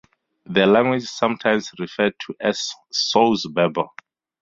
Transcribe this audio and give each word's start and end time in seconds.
Their 0.47 0.65
language 0.65 1.03
is 1.03 1.11
sometimes 1.15 1.71
referred 1.77 2.15
to 2.25 2.33
as 2.39 2.73
"Sous-Berber". 2.91 3.85